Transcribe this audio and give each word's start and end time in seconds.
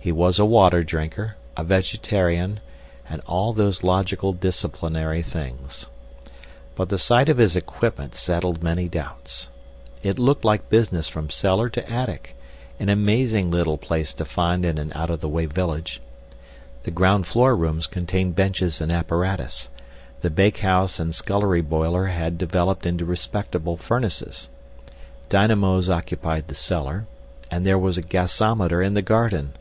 He 0.00 0.12
was 0.12 0.38
a 0.38 0.46
water 0.46 0.82
drinker, 0.82 1.36
a 1.54 1.62
vegetarian, 1.62 2.60
and 3.10 3.20
all 3.26 3.52
those 3.52 3.82
logical 3.82 4.32
disciplinary 4.32 5.20
things. 5.20 5.88
But 6.76 6.88
the 6.88 6.96
sight 6.96 7.28
of 7.28 7.36
his 7.36 7.56
equipment 7.56 8.14
settled 8.14 8.62
many 8.62 8.88
doubts. 8.88 9.50
It 10.02 10.18
looked 10.18 10.46
like 10.46 10.70
business 10.70 11.10
from 11.10 11.28
cellar 11.28 11.68
to 11.68 11.90
attic—an 11.92 12.88
amazing 12.88 13.50
little 13.50 13.76
place 13.76 14.14
to 14.14 14.24
find 14.24 14.64
in 14.64 14.78
an 14.78 14.92
out 14.94 15.10
of 15.10 15.20
the 15.20 15.28
way 15.28 15.44
village. 15.44 16.00
The 16.84 16.90
ground 16.92 17.26
floor 17.26 17.54
rooms 17.54 17.86
contained 17.86 18.34
benches 18.34 18.80
and 18.80 18.90
apparatus, 18.90 19.68
the 20.22 20.30
bakehouse 20.30 20.98
and 20.98 21.14
scullery 21.14 21.60
boiler 21.60 22.06
had 22.06 22.38
developed 22.38 22.86
into 22.86 23.04
respectable 23.04 23.76
furnaces, 23.76 24.48
dynamos 25.28 25.90
occupied 25.90 26.48
the 26.48 26.54
cellar, 26.54 27.06
and 27.50 27.66
there 27.66 27.78
was 27.78 27.98
a 27.98 28.02
gasometer 28.02 28.80
in 28.80 28.94
the 28.94 29.02
garden. 29.02 29.52